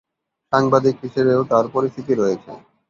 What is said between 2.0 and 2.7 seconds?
রয়েছে।